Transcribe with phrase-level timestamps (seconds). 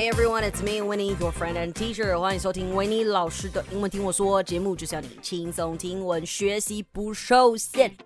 [0.00, 2.18] Hey everyone, it's me, Winnie, your friend and teacher.
[2.18, 7.96] 欢迎收听维尼老师的英文听我说节目，就是要你轻松听闻，学习不受限。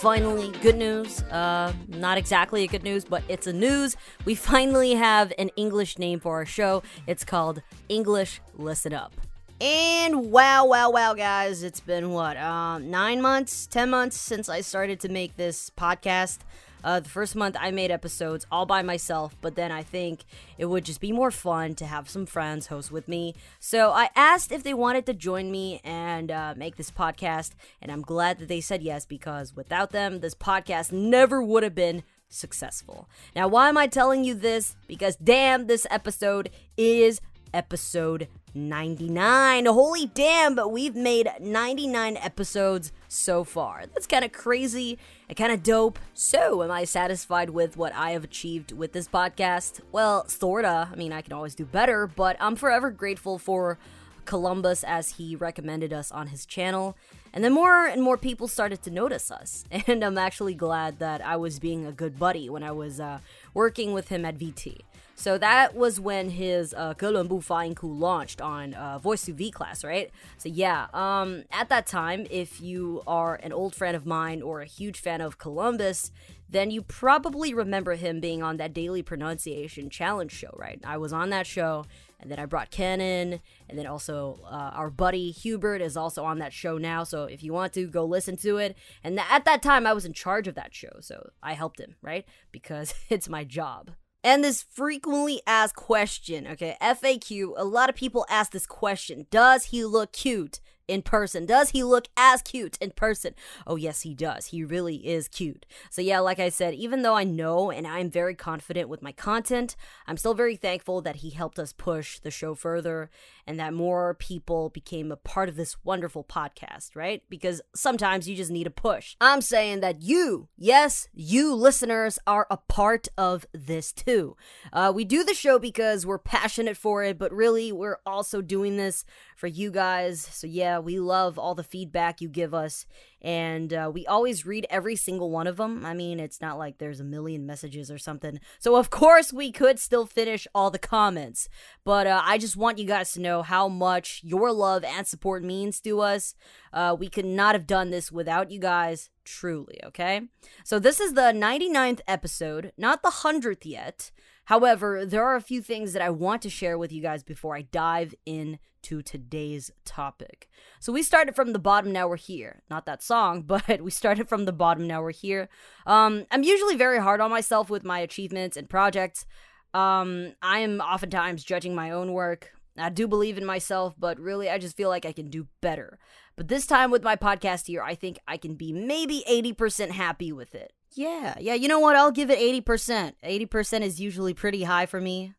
[0.00, 1.22] finally, good news.
[1.30, 3.96] Uh, not exactly a good news, but it's a news.
[4.24, 6.82] We finally have an English name for our show.
[7.06, 9.12] It's called English Listen Up.
[9.61, 14.59] And wow, wow, wow, guys, it's been what, um, nine months, ten months since I
[14.59, 16.39] started to make this podcast.
[16.83, 20.25] Uh, the first month I made episodes all by myself, but then I think
[20.57, 23.33] it would just be more fun to have some friends host with me.
[23.59, 27.91] So I asked if they wanted to join me and uh, make this podcast, and
[27.91, 32.03] I'm glad that they said yes because without them, this podcast never would have been
[32.27, 33.07] successful.
[33.35, 34.75] Now, why am I telling you this?
[34.85, 37.21] Because damn, this episode is
[37.55, 39.65] episode 99.
[39.65, 43.85] Holy damn, but we've made 99 episodes so far.
[43.93, 45.97] That's kind of crazy and kind of dope.
[46.13, 49.79] So, am I satisfied with what I have achieved with this podcast?
[49.91, 50.89] Well, sorta.
[50.91, 53.79] I mean, I can always do better, but I'm forever grateful for
[54.25, 56.97] Columbus as he recommended us on his channel.
[57.33, 59.65] And then more and more people started to notice us.
[59.87, 63.19] And I'm actually glad that I was being a good buddy when I was uh,
[63.53, 64.79] working with him at VT.
[65.17, 69.83] So that was when his uh, Fine Flying Coup launched on uh, VoiceTube V class,
[69.83, 70.11] right?
[70.37, 74.61] So yeah, um, at that time, if you are an old friend of mine or
[74.61, 76.11] a huge fan of Columbus,
[76.49, 80.79] then you probably remember him being on that daily pronunciation challenge show, right?
[80.85, 81.85] I was on that show,
[82.19, 86.25] and then I brought Ken in, and then also uh, our buddy Hubert is also
[86.25, 87.03] on that show now.
[87.03, 89.93] So if you want to go listen to it, and th- at that time I
[89.93, 92.25] was in charge of that show, so I helped him, right?
[92.51, 93.91] Because it's my job.
[94.25, 99.65] And this frequently asked question, okay, FAQ, a lot of people ask this question Does
[99.65, 100.61] he look cute?
[100.87, 101.45] In person?
[101.45, 103.33] Does he look as cute in person?
[103.65, 104.47] Oh, yes, he does.
[104.47, 105.65] He really is cute.
[105.89, 109.11] So, yeah, like I said, even though I know and I'm very confident with my
[109.11, 109.75] content,
[110.07, 113.09] I'm still very thankful that he helped us push the show further
[113.47, 117.23] and that more people became a part of this wonderful podcast, right?
[117.29, 119.15] Because sometimes you just need a push.
[119.21, 124.35] I'm saying that you, yes, you listeners are a part of this too.
[124.73, 128.77] Uh, we do the show because we're passionate for it, but really, we're also doing
[128.77, 130.21] this for you guys.
[130.21, 132.85] So, yeah, we love all the feedback you give us
[133.25, 135.83] and uh, we always read every single one of them.
[135.83, 138.39] I mean, it's not like there's a million messages or something.
[138.59, 141.49] So, of course, we could still finish all the comments.
[141.83, 145.43] But uh, I just want you guys to know how much your love and support
[145.43, 146.35] means to us.
[146.71, 150.21] Uh, we could not have done this without you guys, truly, okay?
[150.63, 154.11] So, this is the 99th episode, not the 100th yet.
[154.45, 157.55] However, there are a few things that I want to share with you guys before
[157.55, 160.47] I dive in to today's topic.
[160.79, 162.61] So we started from the bottom, now we're here.
[162.69, 163.01] Not that
[163.45, 165.49] but we started from the bottom, now we're here.
[165.85, 169.25] Um, I'm usually very hard on myself with my achievements and projects.
[169.73, 172.51] Um, I am oftentimes judging my own work.
[172.77, 175.97] I do believe in myself, but really, I just feel like I can do better.
[176.35, 180.33] But this time with my podcast here, I think I can be maybe 80% happy
[180.33, 180.73] with it.
[180.91, 181.95] Yeah, yeah, you know what?
[181.95, 183.13] I'll give it 80%.
[183.23, 185.33] 80% is usually pretty high for me.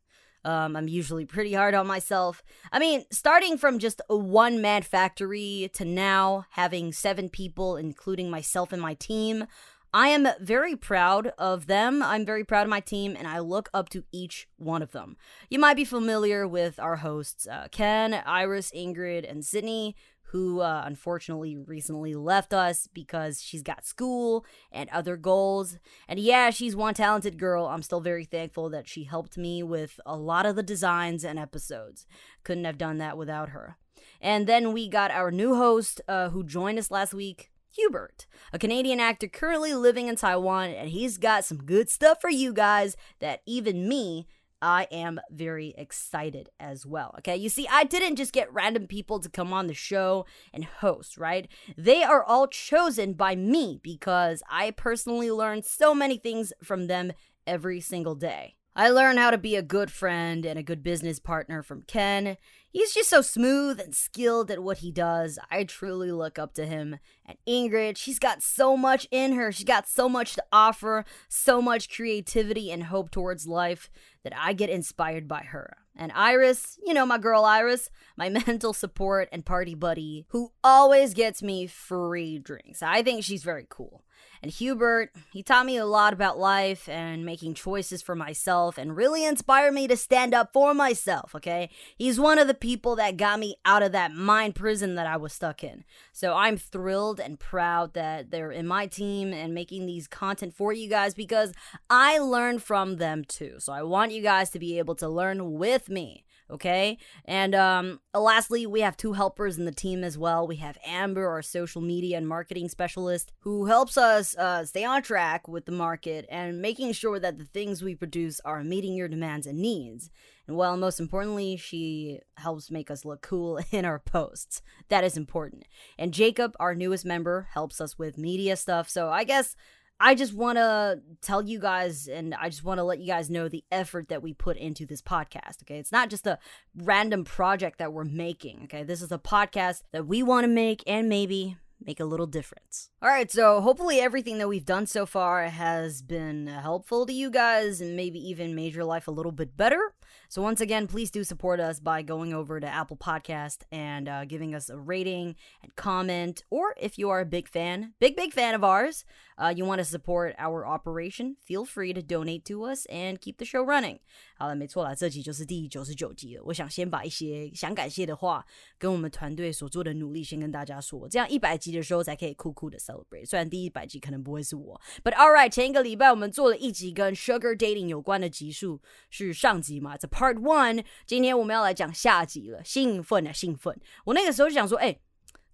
[0.46, 2.44] Um, I'm usually pretty hard on myself.
[2.70, 8.72] I mean, starting from just one man factory to now having seven people, including myself
[8.72, 9.46] and my team,
[9.92, 12.00] I am very proud of them.
[12.02, 15.16] I'm very proud of my team, and I look up to each one of them.
[15.50, 19.96] You might be familiar with our hosts, uh, Ken, Iris, Ingrid, and Sydney,
[20.30, 25.78] who uh, unfortunately recently left us because she's got school and other goals.
[26.08, 27.66] And yeah, she's one talented girl.
[27.66, 31.38] I'm still very thankful that she helped me with a lot of the designs and
[31.38, 32.06] episodes.
[32.42, 33.76] Couldn't have done that without her.
[34.20, 37.50] And then we got our new host uh, who joined us last week.
[37.76, 42.30] Hubert, a Canadian actor currently living in Taiwan, and he's got some good stuff for
[42.30, 44.26] you guys that even me
[44.66, 47.14] I am very excited as well.
[47.18, 50.64] Okay, you see, I didn't just get random people to come on the show and
[50.64, 51.46] host, right?
[51.78, 57.12] They are all chosen by me because I personally learn so many things from them
[57.46, 58.56] every single day.
[58.78, 62.36] I learn how to be a good friend and a good business partner from Ken.
[62.68, 65.38] He's just so smooth and skilled at what he does.
[65.50, 66.98] I truly look up to him.
[67.24, 69.50] And Ingrid, she's got so much in her.
[69.50, 73.88] She's got so much to offer, so much creativity and hope towards life
[74.24, 75.78] that I get inspired by her.
[75.96, 81.14] And Iris, you know, my girl Iris, my mental support and party buddy, who always
[81.14, 82.82] gets me free drinks.
[82.82, 84.04] I think she's very cool.
[84.42, 88.96] And Hubert, he taught me a lot about life and making choices for myself and
[88.96, 91.70] really inspired me to stand up for myself, okay?
[91.96, 95.16] He's one of the people that got me out of that mind prison that I
[95.16, 95.84] was stuck in.
[96.12, 100.72] So I'm thrilled and proud that they're in my team and making these content for
[100.72, 101.52] you guys because
[101.88, 103.56] I learned from them too.
[103.58, 106.98] So I want you guys to be able to learn with me okay?
[107.24, 110.46] And um lastly we have two helpers in the team as well.
[110.46, 115.02] We have amber our social media and marketing specialist who helps us uh, stay on
[115.02, 119.08] track with the market and making sure that the things we produce are meeting your
[119.08, 120.10] demands and needs.
[120.46, 124.62] And well most importantly she helps make us look cool in our posts.
[124.88, 125.64] That is important.
[125.98, 128.88] And jacob our newest member helps us with media stuff.
[128.88, 129.56] So i guess
[129.98, 133.30] I just want to tell you guys and I just want to let you guys
[133.30, 135.62] know the effort that we put into this podcast.
[135.62, 135.78] Okay.
[135.78, 136.38] It's not just a
[136.76, 138.62] random project that we're making.
[138.64, 138.82] Okay.
[138.82, 142.90] This is a podcast that we want to make and maybe make a little difference.
[143.02, 147.30] All right, so hopefully everything that we've done so far has been helpful to you
[147.30, 149.92] guys and maybe even made your life a little bit better.
[150.29, 154.25] So once again, please do support us by going over to Apple Podcast and uh,
[154.25, 158.31] giving us a rating and comment, or if you are a big fan, big big
[158.31, 159.03] fan of ours,
[159.37, 163.37] uh, you want to support our operation, feel free to donate to us and keep
[163.37, 163.99] the show running.
[164.37, 166.43] 好了，没错啦，这集就是第九十九集了。
[166.45, 168.45] 我想先把一些想感谢的话
[168.77, 173.25] 跟我们团队所做的努力先跟大家说，这样一百集的时候才可以酷酷的 celebrate。
[173.25, 180.84] 虽然第一百集可能不会是我，But all right，前一个礼拜我们做了一集跟 sugar dating 有关的集数，是上集嘛 Part one。
[181.06, 183.78] 今天我们要来讲下集了，兴奋啊，兴奋！
[184.04, 184.98] 我那个时候就想说，哎。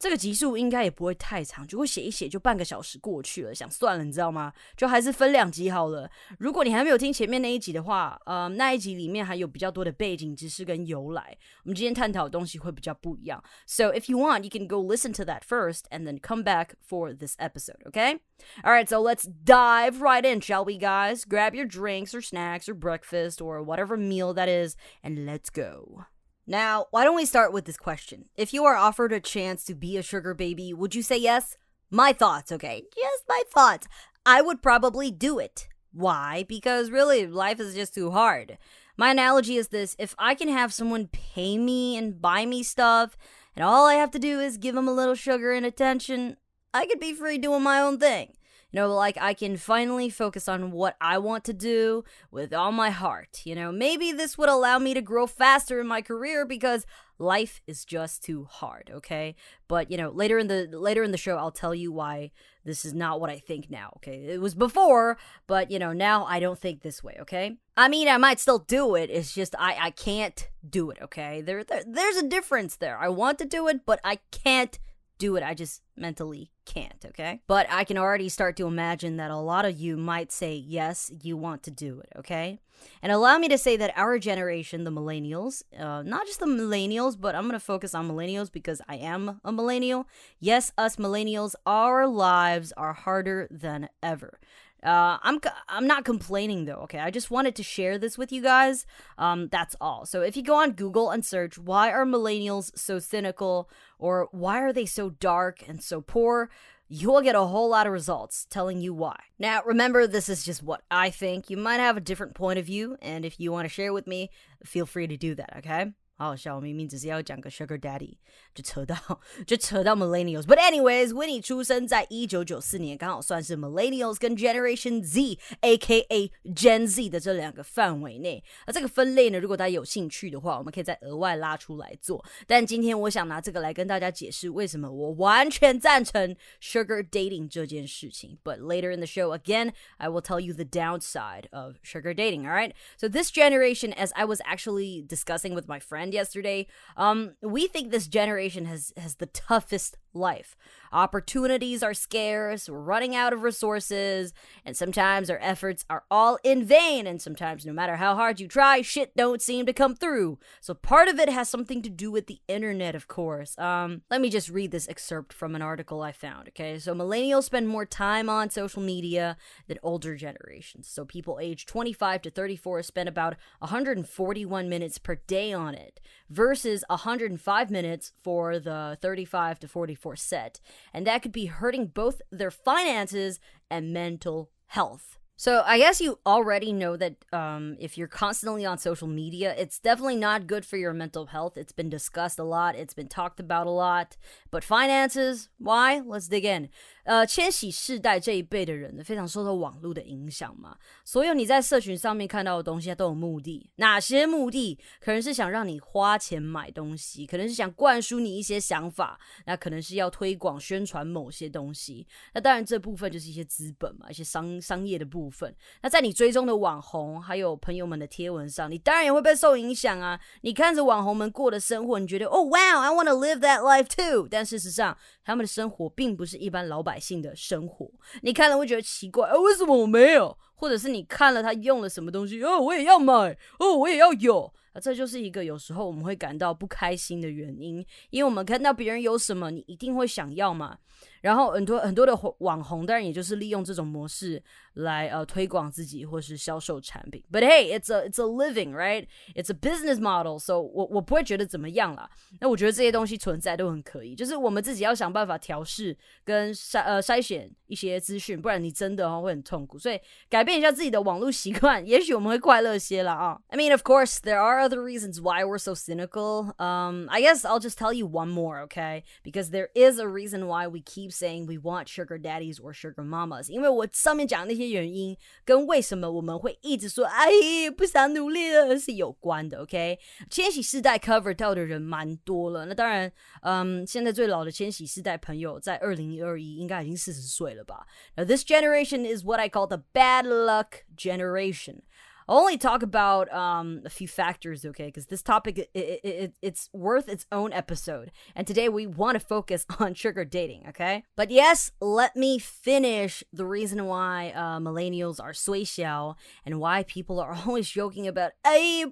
[0.01, 4.53] 这个集数应该也不会太长，就会写一写就半个小时过去了，想算了，你知道吗？
[4.75, 6.07] 就还是分两集好了。
[6.37, 13.43] 如果你还没有听前面那一集的话，呃，那一集里面还有比较多的背景知识跟由来，我们今天探讨的东西会比较不一样。
[13.65, 17.11] So if you want, you can go listen to that first and then come back for
[17.11, 18.19] this episode, okay?
[18.63, 21.25] All right, so let's dive right in, shall we, guys?
[21.25, 26.05] Grab your drinks or snacks or breakfast or whatever meal that is, and let's go.
[26.46, 28.26] Now, why don't we start with this question?
[28.36, 31.56] If you are offered a chance to be a sugar baby, would you say yes?
[31.90, 32.82] My thoughts, okay?
[32.96, 33.86] Yes, my thoughts.
[34.26, 35.68] I would probably do it.
[35.92, 36.44] Why?
[36.48, 38.58] Because really, life is just too hard.
[38.96, 43.16] My analogy is this if I can have someone pay me and buy me stuff,
[43.54, 46.36] and all I have to do is give them a little sugar and attention,
[46.74, 48.32] I could be free doing my own thing.
[48.72, 52.72] You know, like I can finally focus on what I want to do with all
[52.72, 53.42] my heart.
[53.44, 56.86] You know, maybe this would allow me to grow faster in my career because
[57.18, 59.34] life is just too hard, okay?
[59.68, 62.30] But, you know, later in the later in the show I'll tell you why
[62.64, 64.24] this is not what I think now, okay?
[64.28, 67.58] It was before, but you know, now I don't think this way, okay?
[67.76, 69.10] I mean, I might still do it.
[69.10, 71.42] It's just I I can't do it, okay?
[71.42, 72.98] There, there there's a difference there.
[72.98, 74.78] I want to do it, but I can't
[75.18, 75.42] do it.
[75.42, 77.40] I just mentally can't, okay?
[77.46, 81.12] But I can already start to imagine that a lot of you might say, yes,
[81.22, 82.58] you want to do it, okay?
[83.02, 87.20] And allow me to say that our generation, the millennials, uh, not just the millennials,
[87.20, 90.06] but I'm to focus on millennials because I am a millennial.
[90.40, 94.40] Yes, us millennials, our lives are harder than ever.
[94.82, 96.80] Uh, I'm I'm not complaining though.
[96.84, 98.84] Okay, I just wanted to share this with you guys.
[99.16, 100.06] Um, that's all.
[100.06, 104.60] So if you go on Google and search "Why are millennials so cynical?" or "Why
[104.60, 106.50] are they so dark and so poor?"
[106.94, 109.18] you'll get a whole lot of results telling you why.
[109.38, 111.48] Now, remember, this is just what I think.
[111.48, 114.06] You might have a different point of view, and if you want to share with
[114.06, 114.28] me,
[114.62, 115.54] feel free to do that.
[115.58, 115.92] Okay.
[116.19, 118.15] 好好笑，我明明只是要讲个 Sugar Daddy，
[118.55, 118.97] 就扯到
[119.45, 126.31] 就扯到 Millennials。But anyways，Winnie 出生在一九九四年，刚好算是 Millennials 跟 Generation Z，A.K.A.
[126.55, 128.43] Gen Z 的这两个范围内。
[128.65, 132.25] 而这个分类呢，如果大家有兴趣的话，我们可以再额外拉出来做。
[132.47, 138.39] 但今天我想拿这个来跟大家解释为什么我完全赞成 Sugar Dating 这件事情。
[138.43, 142.47] But later in the show, again, I will tell you the downside of sugar dating.
[142.47, 142.73] All right.
[142.97, 146.66] So this generation, as I was actually discussing with my friend yesterday.
[146.96, 150.56] Um, we think this generation has has the toughest life.
[150.92, 154.34] Opportunities are scarce, we're running out of resources,
[154.64, 158.46] and sometimes our efforts are all in vain, and sometimes no matter how hard you
[158.46, 160.38] try, shit don't seem to come through.
[160.60, 163.58] So part of it has something to do with the internet, of course.
[163.58, 166.78] Um, let me just read this excerpt from an article I found, okay?
[166.78, 169.36] So millennials spend more time on social media
[169.68, 170.88] than older generations.
[170.88, 176.84] So people aged 25 to 34 spend about 141 minutes per day on it versus
[176.88, 180.60] 105 minutes for the 35 to 44 set.
[180.92, 185.18] And that could be hurting both their finances and mental health.
[185.36, 189.80] So I guess you already know that um, if you're constantly on social media, it's
[189.80, 191.56] definitely not good for your mental health.
[191.56, 192.76] It's been discussed a lot.
[192.76, 194.16] It's been talked about a lot.
[194.52, 196.00] But finances, why?
[196.04, 196.68] Let's dig in.
[197.04, 200.76] 呃，千禧世代这一辈的人呢，非常受到网络的影响嘛。
[201.04, 203.70] 所有你在社群上面看到的东西，它都有目的。
[203.76, 204.78] 哪些目的？
[205.00, 212.06] 可能是想让你花钱买东西，可能是想灌输你一些想法，那可能是要推广宣传某些东西。
[212.34, 215.54] 那当然，这部分就是一些资本嘛，一些商商业的部分。
[215.82, 220.20] 那在你追踪的网红还有朋友们的贴文上，你当然也会被受影响啊。
[220.42, 224.28] 你看着网红们过的生活，你觉得哦，Wow，I want to live that life too。
[224.30, 227.90] 但事实上，他们的生活并不是一般老板百姓的生活。
[228.20, 230.36] 你看了会觉得奇怪，哦，为什么我没有？
[230.54, 234.52] 或者是你看了他用了什么东西，哦，我也要买，哦，我也要有。
[234.72, 240.78] 啊，这就是一个有时候我们会感到不开心的原因，因为我们看到别人有什么，你一定会想要嘛。
[241.20, 244.40] 然后很多很多的网红，当然也就是利用这种模式
[244.74, 247.22] 来呃推广自己或是销售产品。
[247.30, 249.06] But hey, it's a it's a living, right?
[249.34, 250.38] It's a business model.
[250.38, 252.08] So 我我不会觉得怎么样啦。
[252.40, 259.78] 那我觉得这些东西存在都很可以，就是我们自己要想办法调试跟筛呃筛选一些资讯，不然你真的会很痛苦。
[259.78, 259.98] 所以
[260.28, 263.40] 改变一下自己的网络习惯， 也许我们会快乐些了啊。
[263.48, 266.53] I mean, of course, there are other reasons why we're so cynical.
[266.59, 269.03] Um, I guess I'll just tell you one more, okay?
[269.23, 273.03] Because there is a reason why we keep saying we want sugar daddies or sugar
[273.03, 277.29] mamas，因为我上面讲那些原因跟为什么我们会一直说哎
[277.75, 279.61] 不想努力了是有关的。
[279.61, 287.85] OK，千禧世代 cover 到的人蛮多了，那当然，嗯，现在最老的千禧世代朋友在二零二一应该已经四十岁了吧？
[288.15, 291.81] Now this generation is what I call the bad luck generation.
[292.28, 294.86] I'll only talk about um, a few factors, okay?
[294.86, 299.14] Because this topic it, it, it, it's worth its own episode, and today we want
[299.16, 301.04] to focus on sugar dating, okay?
[301.16, 306.14] But yes, let me finish the reason why uh, millennials are sui xiao
[306.44, 308.84] and why people are always joking about "ay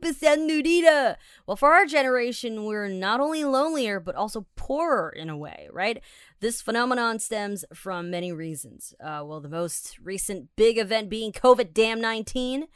[1.47, 6.01] Well, for our generation, we're not only lonelier but also poorer in a way, right?
[6.41, 8.95] This phenomenon stems from many reasons.
[8.99, 12.67] Uh, well, the most recent big event being COVID damn 19.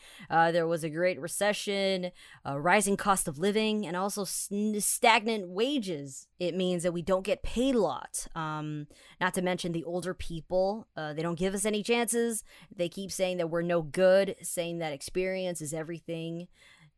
[0.45, 2.11] Uh, there was a great recession,
[2.45, 6.29] a rising cost of living, and also stagnant wages.
[6.39, 8.27] It means that we don't get paid a lot.
[8.35, 8.87] Um,
[9.23, 12.45] not to mention the older people, uh, they don't give us any chances.
[12.75, 16.49] They keep saying that we're no good, saying that experience is everything.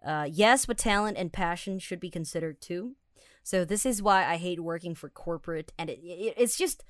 [0.05, 2.97] Uh, yes, but talent and passion should be considered too.
[3.45, 6.83] So this is why I hate working for corporate, and it, it, it's just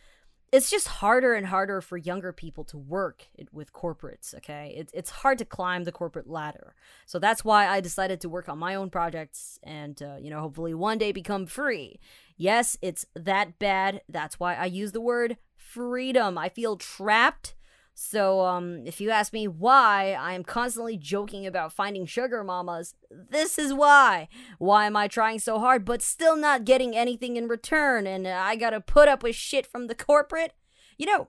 [0.52, 4.34] it's just harder and harder for younger people to work with corporates.
[4.36, 6.74] Okay, it, it's hard to climb the corporate ladder.
[7.04, 10.40] So that's why I decided to work on my own projects, and uh, you know,
[10.40, 11.98] hopefully one day become free.
[12.36, 14.02] Yes, it's that bad.
[14.08, 16.38] That's why I use the word freedom.
[16.38, 17.55] I feel trapped
[17.98, 22.94] so, um, if you ask me why I am constantly joking about finding sugar mamas,
[23.10, 24.28] this is why.
[24.58, 28.54] Why am I trying so hard but still not getting anything in return and I
[28.56, 30.52] gotta put up with shit from the corporate?
[30.98, 31.28] You know,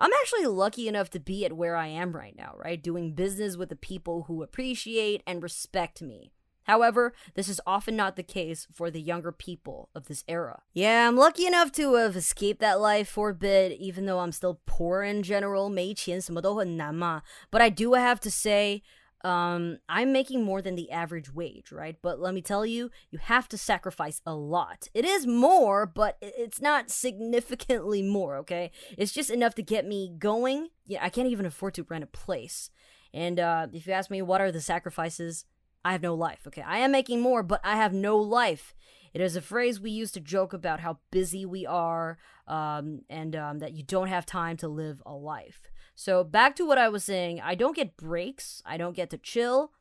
[0.00, 2.82] I'm actually lucky enough to be at where I am right now, right?
[2.82, 6.32] Doing business with the people who appreciate and respect me.
[6.63, 10.63] However, this is often not the case for the younger people of this era.
[10.73, 14.31] Yeah, I'm lucky enough to have escaped that life for a bit, even though I'm
[14.31, 15.69] still poor in general.
[15.69, 17.21] 没钱什么都很难嘛.
[17.51, 18.81] But I do have to say,
[19.23, 21.95] um, I'm making more than the average wage, right?
[22.01, 24.87] But let me tell you, you have to sacrifice a lot.
[24.93, 28.71] It is more, but it's not significantly more, okay?
[28.97, 30.69] It's just enough to get me going.
[30.85, 32.71] Yeah, I can't even afford to rent a place.
[33.13, 35.45] And uh, if you ask me what are the sacrifices,
[35.83, 36.47] I have no life.
[36.47, 38.73] Okay, I am making more, but I have no life.
[39.13, 42.17] It is a phrase we use to joke about how busy we are
[42.47, 45.61] um, and um, that you don't have time to live a life.
[45.95, 49.17] So, back to what I was saying I don't get breaks, I don't get to
[49.17, 49.71] chill.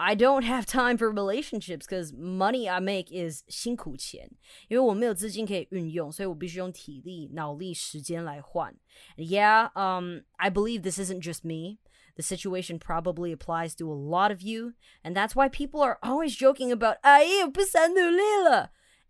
[0.00, 4.30] I don't have time for relationships because money I make is 辛苦钱，
[4.68, 8.72] 因为我没有资金可以运用，所以我必须用体力、脑力、时间来换。
[9.16, 11.78] Yeah, um, I believe this isn't just me.
[12.16, 16.34] The situation probably applies to a lot of you, and that's why people are always
[16.36, 16.96] joking about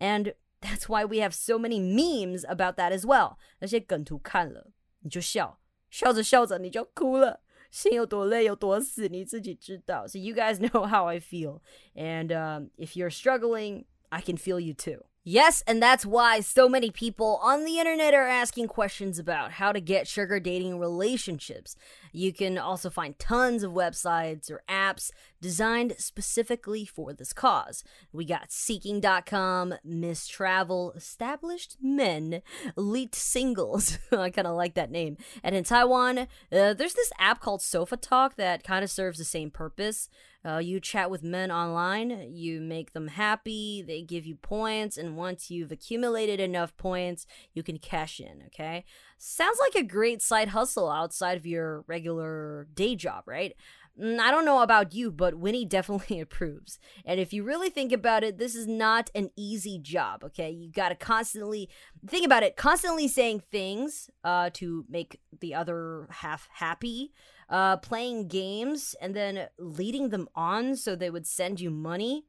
[0.00, 3.38] And that's why we have so many memes about that as well.
[3.60, 4.70] 那些梗图看了
[5.00, 5.58] 你就笑，
[5.90, 7.40] 笑着笑着你就哭了。
[7.70, 10.06] 心有多累有多死，你自己知道。
[10.06, 11.60] So you guys know how I feel,
[11.94, 15.04] and um, if you're struggling, I can feel you too.
[15.25, 19.71] Yes, and that's why so many people on the internet are asking questions about how
[19.71, 21.77] to get sugar dating relationships.
[22.11, 25.11] You can also find tons of websites or apps
[25.41, 27.85] designed specifically for this cause.
[28.11, 32.41] We got Seeking.com, Miss Travel, Established Men,
[32.77, 33.99] Elite Singles.
[34.11, 35.15] I kind of like that name.
[35.41, 39.25] And in Taiwan, uh, there's this app called Sofa Talk that kind of serves the
[39.25, 40.09] same purpose.
[40.45, 45.15] Uh, you chat with men online, you make them happy, they give you points, and
[45.15, 48.83] once you've accumulated enough points, you can cash in, okay?
[49.17, 53.55] Sounds like a great side hustle outside of your regular day job, right?
[53.99, 56.79] Mm, I don't know about you, but Winnie definitely approves.
[57.05, 60.49] And if you really think about it, this is not an easy job, okay?
[60.49, 61.69] You gotta constantly
[62.07, 67.13] think about it, constantly saying things uh, to make the other half happy,
[67.53, 72.25] uh, playing games, and then leading them on so they would send you money.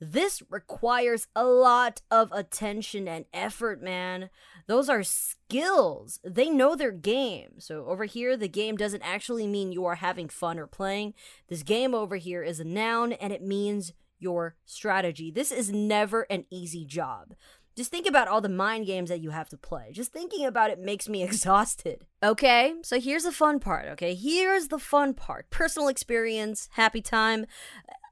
[0.00, 4.30] This requires a lot of attention and effort, man.
[4.68, 6.20] Those are skills.
[6.24, 7.54] They know their game.
[7.58, 11.14] So over here, the game doesn't actually mean you are having fun or playing.
[11.48, 15.30] This game over here is a noun and it means your strategy.
[15.30, 17.34] This is never an easy job.
[17.80, 19.90] Just think about all the mind games that you have to play.
[19.90, 22.04] Just thinking about it makes me exhausted.
[22.22, 24.14] Okay, so here's the fun part, okay?
[24.14, 27.46] Here's the fun part personal experience, happy time.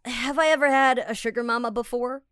[0.06, 2.22] Have I ever had a sugar mama before?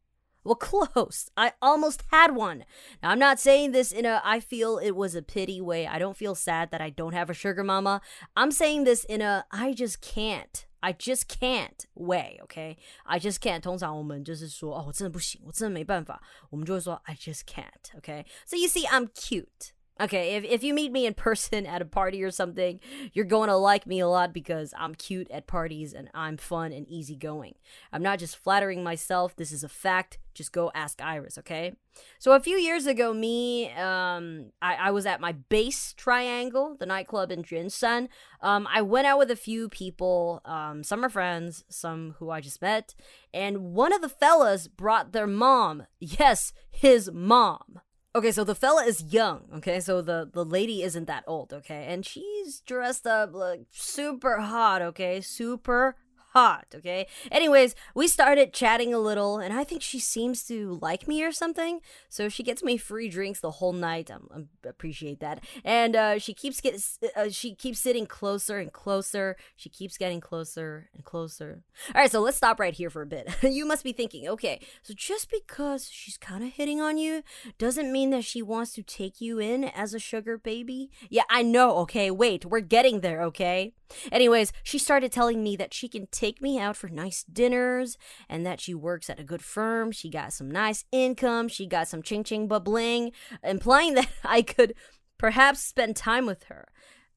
[0.44, 0.54] Well,
[0.94, 1.28] close.
[1.36, 2.64] I almost had one.
[3.02, 5.86] Now, I'm not saying this in a I feel it was a pity way.
[5.86, 8.00] I don't feel sad that I don't have a sugar mama.
[8.34, 10.65] I'm saying this in a I just can't.
[10.81, 12.77] I just can't way, okay?
[13.03, 13.61] I just can't.
[13.61, 18.25] 通常我们就是说，哦，我真的不行，我真的没办法，我们就会说 I just can't, okay?
[18.45, 19.73] So you see, I'm cute.
[19.98, 22.80] Okay, if, if you meet me in person at a party or something,
[23.14, 26.72] you're going to like me a lot because I'm cute at parties and I'm fun
[26.72, 27.54] and easygoing.
[27.92, 30.18] I'm not just flattering myself, this is a fact.
[30.34, 31.72] Just go ask Iris, okay?
[32.18, 36.84] So a few years ago, me, um, I, I was at my base triangle, the
[36.84, 38.08] nightclub in Junshan.
[38.42, 42.42] Um, I went out with a few people, um, some are friends, some who I
[42.42, 42.94] just met,
[43.32, 45.84] and one of the fellas brought their mom.
[45.98, 47.80] Yes, his mom.
[48.16, 49.78] Okay, so the fella is young, okay?
[49.78, 51.84] So the the lady isn't that old, okay?
[51.86, 55.20] And she's dressed up like super hot, okay?
[55.20, 55.96] Super
[56.36, 57.06] hot, okay?
[57.32, 61.32] Anyways, we started chatting a little, and I think she seems to like me or
[61.32, 61.80] something.
[62.10, 64.10] So she gets me free drinks the whole night.
[64.10, 65.42] I appreciate that.
[65.64, 66.78] And uh, she keeps get,
[67.16, 69.36] uh, she keeps sitting closer and closer.
[69.56, 71.62] She keeps getting closer and closer.
[71.94, 73.34] All right, so let's stop right here for a bit.
[73.42, 77.22] you must be thinking, okay, so just because she's kind of hitting on you
[77.56, 80.90] doesn't mean that she wants to take you in as a sugar baby.
[81.08, 81.78] Yeah, I know.
[81.78, 83.22] Okay, wait, we're getting there.
[83.22, 83.72] Okay.
[84.11, 87.97] Anyways, she started telling me that she can take me out for nice dinners
[88.29, 89.91] and that she works at a good firm.
[89.91, 91.47] She got some nice income.
[91.47, 93.11] She got some ching ching bubbling,
[93.43, 94.73] implying that I could
[95.17, 96.67] perhaps spend time with her.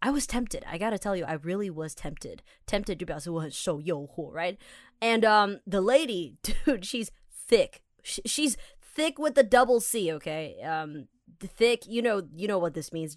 [0.03, 0.64] I was tempted.
[0.70, 2.42] I gotta tell you, I really was tempted.
[2.66, 4.59] Tempted 就表示我很受诱惑, right?
[5.01, 7.11] And um, the lady, dude, she's
[7.49, 7.81] thick.
[8.03, 10.61] She's thick with the double C, okay?
[10.62, 11.09] Um,
[11.40, 13.14] thick, you know, you know what this means.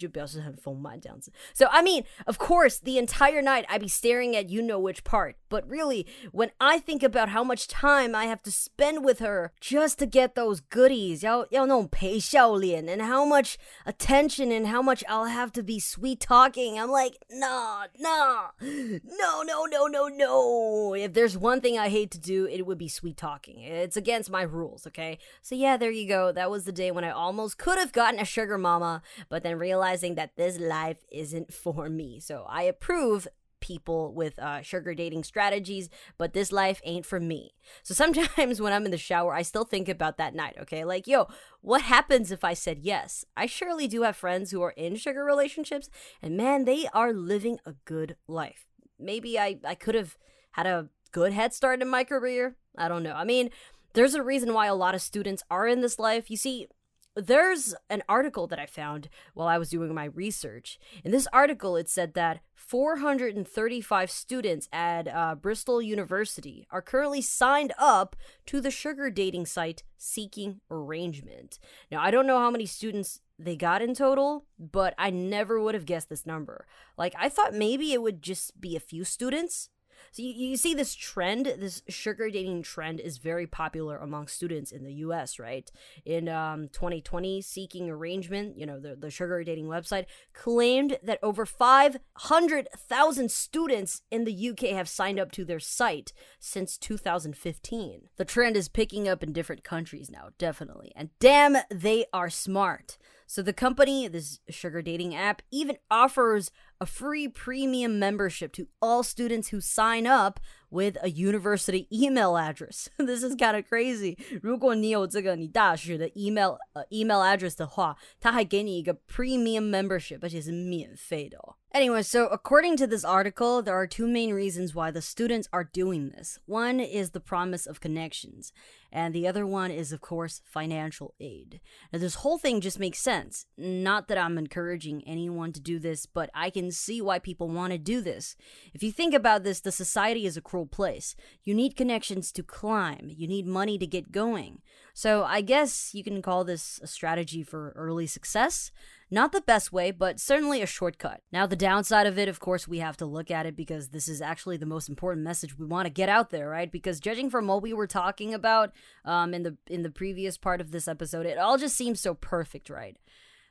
[1.53, 5.03] So I mean, of course, the entire night I'd be staring at you know which
[5.03, 5.35] part.
[5.49, 9.53] But really, when I think about how much time I have to spend with her
[9.61, 15.51] just to get those goodies, 要要那种陪笑脸, and how much attention and how much I'll have
[15.53, 20.93] to be sweet talking, I'm like, nah, nah, no, no, no, no, no.
[20.93, 23.61] If there's one thing I hate to do, it would be sweet talking.
[23.61, 25.17] It's against my rules, okay?
[25.41, 26.33] So yeah, there you go.
[26.33, 29.58] That was the day when I almost could have gotten a sugar mama, but then
[29.58, 32.20] realizing that this life isn't for me.
[32.20, 33.28] So I approve
[33.60, 35.88] people with uh, sugar dating strategies,
[36.18, 37.54] but this life ain't for me.
[37.84, 40.84] So sometimes when I'm in the shower, I still think about that night, okay?
[40.84, 41.28] Like, yo,
[41.60, 43.24] what happens if I said yes?
[43.36, 45.88] I surely do have friends who are in sugar relationships,
[46.20, 48.66] and man, they are living a good life.
[48.98, 50.16] Maybe I, I could have
[50.52, 52.56] had a good head start in my career.
[52.76, 53.14] I don't know.
[53.14, 53.50] I mean,
[53.94, 56.30] there's a reason why a lot of students are in this life.
[56.30, 56.66] You see,
[57.14, 60.78] there's an article that I found while I was doing my research.
[61.04, 67.72] In this article, it said that 435 students at uh, Bristol University are currently signed
[67.78, 71.58] up to the sugar dating site Seeking Arrangement.
[71.90, 75.74] Now, I don't know how many students they got in total, but I never would
[75.74, 76.66] have guessed this number.
[76.96, 79.68] Like, I thought maybe it would just be a few students,
[80.10, 84.72] so you, you see this trend, this sugar dating trend is very popular among students
[84.72, 85.70] in the US, right?
[86.04, 91.46] In um, 2020, Seeking Arrangement, you know, the, the sugar dating website, claimed that over
[91.46, 98.08] 500,000 students in the UK have signed up to their site since 2015.
[98.16, 100.92] The trend is picking up in different countries now, definitely.
[100.96, 102.98] And damn, they are smart.
[103.32, 106.50] So the company, this sugar dating app, even offers
[106.82, 110.40] a free premium membership to all students who sign up
[110.71, 112.89] with a university email address.
[112.97, 114.17] this is kind of crazy.
[114.41, 121.55] 如果你有这个你大学的 email 呃 email address 的话，它还给你一个 premium membership，而且是免费的哦。
[121.73, 126.09] Anyway, so according to this article, there are two main reasons why the students are doing
[126.09, 126.39] this.
[126.47, 128.51] One is the promise of connections,
[128.89, 131.59] and the other one is, of course, financial aid.
[131.91, 133.45] Now, this whole thing just makes sense.
[133.57, 137.73] Not that I'm encouraging anyone to do this, but I can see why people want
[137.73, 138.37] to do this.
[138.73, 141.14] If you think about this, the society is a cruel place.
[141.42, 144.60] You need connections to climb, you need money to get going.
[144.94, 148.70] So I guess you can call this a strategy for early success.
[149.10, 151.20] Not the best way, but certainly a shortcut.
[151.30, 154.08] Now, the downside of it, of course, we have to look at it because this
[154.08, 156.72] is actually the most important message we want to get out there, right?
[156.72, 158.72] Because judging from what we were talking about
[159.04, 162.14] um, in the in the previous part of this episode, it all just seems so
[162.14, 162.96] perfect, right?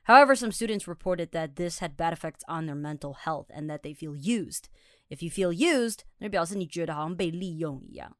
[0.04, 3.84] However, some students reported that this had bad effects on their mental health and that
[3.84, 4.68] they feel used.
[5.11, 8.17] If you feel used, 那表示你觉得好像被利用一样。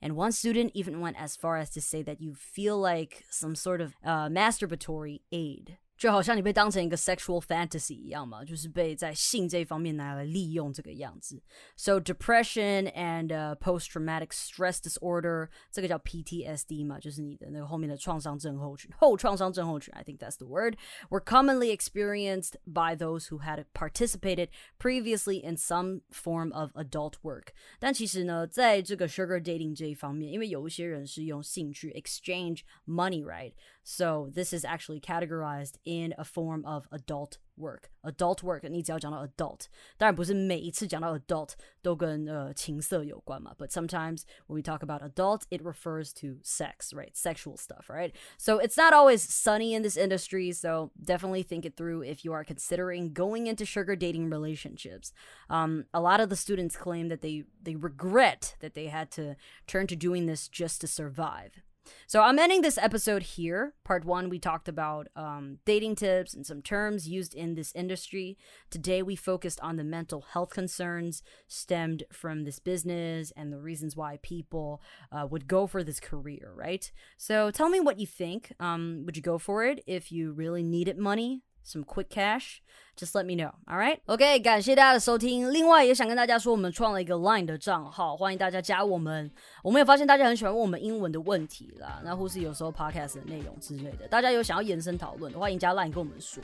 [0.00, 3.54] and one student even went as far as to say that you feel like some
[3.54, 5.78] sort of uh, masturbatory aid.
[5.96, 11.42] 就好像你被当成一个 sexual fantasy 一样嘛，就是被在性这方面拿来利用这个样子。
[11.76, 20.76] So depression and、uh, post traumatic stress disorder 这个叫 PTSD 嘛，就是你的那个后面的创伤症候群，后创伤症候群，I think that's the word,
[21.10, 27.48] were commonly experienced by those who had participated previously in some form of adult work.
[27.80, 33.54] 但其实呢，在这个 sugar dating 这一方面，因为有一些人是用性去 exchange money, right?
[33.82, 37.90] So this is actually categorized in a form of adult work.
[38.04, 43.54] Adult work 你只要讲到 adult，当然不是每一次讲到 adult 都跟呃情色有关嘛。
[43.58, 47.16] But sometimes when we talk about adult, it refers to sex, right?
[47.16, 48.12] Sexual stuff, right?
[48.38, 50.52] So it's not always sunny in this industry.
[50.52, 55.12] So definitely think it through if you are considering going into sugar dating relationships.
[55.48, 59.34] Um, a lot of the students claim that they they regret that they had to
[59.66, 61.62] turn to doing this just to survive.
[62.07, 63.73] So I'm ending this episode here.
[63.83, 68.37] Part one, we talked about um, dating tips and some terms used in this industry.
[68.69, 73.95] Today, we focused on the mental health concerns stemmed from this business and the reasons
[73.95, 76.91] why people uh, would go for this career, right?
[77.17, 78.53] So tell me what you think.
[78.59, 81.41] Um, would you go for it if you really needed money?
[81.63, 82.61] Some quick cash,
[82.95, 83.51] just let me know.
[83.65, 83.99] All right?
[84.05, 85.51] OK，感谢大家的收听。
[85.51, 89.31] 另外也想跟大家说，我们创了一个 Line 的账号，欢迎大家加我们。
[89.63, 96.43] 我们也发现大家很喜欢问我们英文的问题啦，那或是有时候 Podcast 的内容之类的，大家有想要延伸讨论的，欢迎加 Line 跟我们说。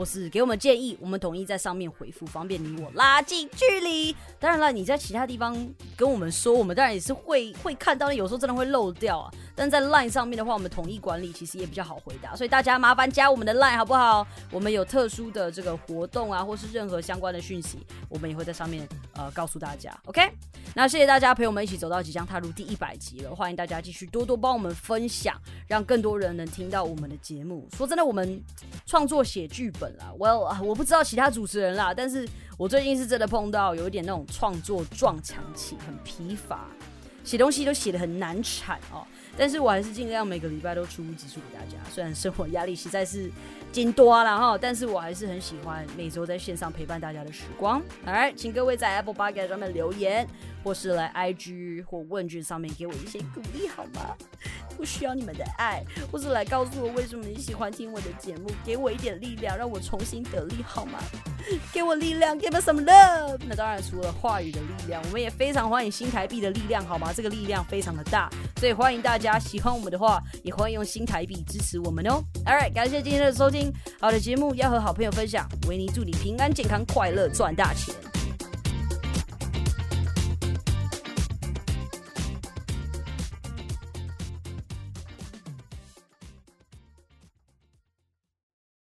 [0.00, 4.16] 或是给我们建议，我们统一在上面回复，方便你我拉近距离。
[4.38, 5.54] 当然了，你在其他地方
[5.94, 9.30] 跟我们说，我们当然也是会会看到，有时候真的会漏掉啊。
[9.54, 12.34] 但在 LINE 上面的话，我们统一管理，其实也比较好回答。
[12.34, 14.26] 所以大家麻烦加我们的 LINE 好不好？
[14.50, 19.94] 我们有特殊的这个活动啊，或是任何相关的讯息，我们也会在上面呃告诉大家。
[20.06, 20.32] OK，
[20.74, 27.68] 那谢谢大家陪我们一起走到即将踏入第一百集了，欢迎大家继续多多帮我们分享，让更多人能听到我们的节目。
[27.76, 28.42] 说真的，我们
[28.86, 36.68] 创作写剧本啦，Well，我不知道其他主持人啦，但是我最近是真的碰到有一点那种创作撞墙期，很疲乏，
[37.24, 39.06] 写东西都写的很难产哦。
[39.36, 41.78] 但是我还是尽量每个礼拜都出一集数给大家。
[41.90, 43.30] 虽然生活压力实在是
[43.72, 47.80] 金多了哈，但是我还是很喜欢每周在线上陪伴大家的时光。
[48.04, 50.26] 来请各位在 Apple p o c a s t 上面留言，
[50.64, 54.16] 或是来 IG 或问句上面给我一些鼓励好吗？
[54.76, 60.98] 不需要你们的爱，或是来告诉我为什么你喜欢听我的节目，给我一点力量，让我重新得力好吗？
[61.72, 63.38] 给我力量，Give me some love。
[63.46, 67.12] 那当然除了话语的力量，我们也非常欢迎新台币的力量好吗？
[67.14, 72.22] 这个力量非常的大，所以欢迎大家喜欢我们的话，也欢迎用新台币支持我们哦。
[72.44, 78.19] All right，感谢今天的收听，好的节目要和好朋友分享，维尼祝你平安健康快乐赚大钱。